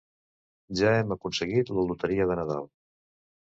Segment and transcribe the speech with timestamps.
[0.79, 2.69] Ja hem aconseguit la loteria de Nadal.